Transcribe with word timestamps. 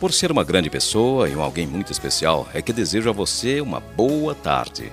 Por 0.00 0.14
ser 0.14 0.32
uma 0.32 0.42
grande 0.42 0.70
pessoa 0.70 1.28
e 1.28 1.36
um 1.36 1.42
alguém 1.42 1.66
muito 1.66 1.92
especial, 1.92 2.48
é 2.54 2.62
que 2.62 2.72
desejo 2.72 3.10
a 3.10 3.12
você 3.12 3.60
uma 3.60 3.80
boa 3.80 4.34
tarde. 4.34 4.90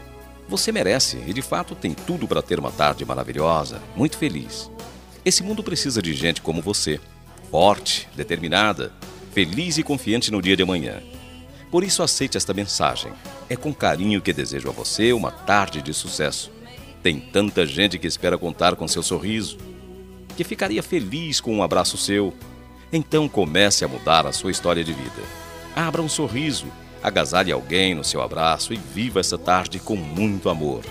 Você 0.49 0.69
merece 0.69 1.23
e 1.25 1.31
de 1.31 1.41
fato 1.41 1.73
tem 1.75 1.93
tudo 1.93 2.27
para 2.27 2.41
ter 2.41 2.59
uma 2.59 2.71
tarde 2.71 3.05
maravilhosa, 3.05 3.81
muito 3.95 4.17
feliz. 4.17 4.69
Esse 5.23 5.43
mundo 5.43 5.63
precisa 5.63 6.01
de 6.01 6.13
gente 6.13 6.41
como 6.41 6.61
você, 6.61 6.99
forte, 7.49 8.05
determinada, 8.17 8.91
feliz 9.31 9.77
e 9.77 9.83
confiante 9.83 10.29
no 10.29 10.41
dia 10.41 10.57
de 10.57 10.63
amanhã. 10.63 11.01
Por 11.71 11.85
isso 11.85 12.03
aceite 12.03 12.35
esta 12.35 12.53
mensagem. 12.53 13.13
É 13.49 13.55
com 13.55 13.73
carinho 13.73 14.21
que 14.21 14.33
desejo 14.33 14.67
a 14.67 14.73
você 14.73 15.13
uma 15.13 15.31
tarde 15.31 15.81
de 15.81 15.93
sucesso. 15.93 16.51
Tem 17.01 17.17
tanta 17.17 17.65
gente 17.65 17.97
que 17.97 18.07
espera 18.07 18.37
contar 18.37 18.75
com 18.75 18.85
seu 18.89 19.01
sorriso, 19.01 19.57
que 20.35 20.43
ficaria 20.43 20.83
feliz 20.83 21.39
com 21.39 21.55
um 21.55 21.63
abraço 21.63 21.97
seu. 21.97 22.33
Então 22.91 23.27
comece 23.27 23.83
a 23.83 23.87
mudar 23.87 24.25
a 24.25 24.31
sua 24.31 24.51
história 24.51 24.83
de 24.83 24.93
vida. 24.93 25.23
Abra 25.75 26.01
um 26.01 26.09
sorriso, 26.09 26.67
agasalhe 27.03 27.51
alguém 27.51 27.93
no 27.93 28.03
seu 28.03 28.21
abraço 28.21 28.73
e 28.73 28.77
viva 28.77 29.19
essa 29.19 29.37
tarde 29.37 29.79
com 29.79 29.95
muito 29.95 30.49
amor. 30.49 30.83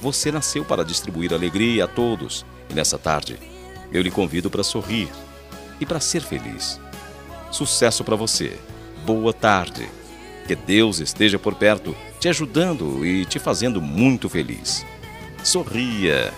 Você 0.00 0.30
nasceu 0.30 0.64
para 0.64 0.84
distribuir 0.84 1.34
alegria 1.34 1.84
a 1.84 1.88
todos 1.88 2.46
e 2.70 2.74
nessa 2.74 2.98
tarde 2.98 3.38
eu 3.92 4.00
lhe 4.00 4.10
convido 4.10 4.48
para 4.48 4.62
sorrir 4.62 5.08
e 5.80 5.86
para 5.86 6.00
ser 6.00 6.22
feliz. 6.22 6.80
Sucesso 7.50 8.04
para 8.04 8.16
você. 8.16 8.56
Boa 9.04 9.32
tarde. 9.32 9.88
Que 10.46 10.54
Deus 10.54 11.00
esteja 11.00 11.38
por 11.38 11.54
perto, 11.54 11.94
te 12.20 12.28
ajudando 12.28 13.04
e 13.04 13.24
te 13.24 13.38
fazendo 13.38 13.82
muito 13.82 14.28
feliz. 14.28 14.84
Sorria. 15.42 16.32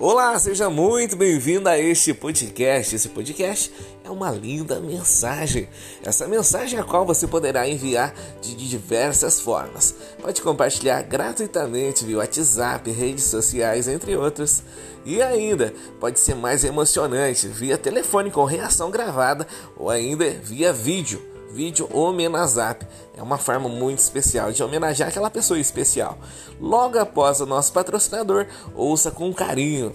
Olá, 0.00 0.36
seja 0.40 0.68
muito 0.68 1.14
bem-vindo 1.14 1.68
a 1.68 1.78
este 1.78 2.12
podcast. 2.12 2.96
Esse 2.96 3.08
podcast 3.10 3.72
é 4.04 4.10
uma 4.10 4.28
linda 4.32 4.80
mensagem. 4.80 5.68
Essa 6.02 6.26
mensagem 6.26 6.80
é 6.80 6.82
a 6.82 6.84
qual 6.84 7.06
você 7.06 7.28
poderá 7.28 7.68
enviar 7.68 8.12
de 8.42 8.56
diversas 8.56 9.40
formas. 9.40 9.94
Pode 10.20 10.42
compartilhar 10.42 11.00
gratuitamente 11.02 12.04
via 12.04 12.18
WhatsApp, 12.18 12.90
redes 12.90 13.24
sociais, 13.24 13.86
entre 13.86 14.16
outros. 14.16 14.64
E 15.04 15.22
ainda 15.22 15.72
pode 16.00 16.18
ser 16.18 16.34
mais 16.34 16.64
emocionante 16.64 17.46
via 17.46 17.78
telefone 17.78 18.32
com 18.32 18.44
reação 18.44 18.90
gravada 18.90 19.46
ou 19.76 19.88
ainda 19.88 20.28
via 20.28 20.72
vídeo 20.72 21.33
vídeo 21.54 21.88
Homenazap. 21.92 22.84
É 23.16 23.22
uma 23.22 23.38
forma 23.38 23.68
muito 23.68 24.00
especial 24.00 24.50
de 24.50 24.62
homenagear 24.62 25.08
aquela 25.08 25.30
pessoa 25.30 25.58
especial. 25.58 26.18
Logo 26.60 26.98
após 26.98 27.40
o 27.40 27.46
nosso 27.46 27.72
patrocinador, 27.72 28.46
ouça 28.74 29.10
com 29.10 29.32
carinho. 29.32 29.94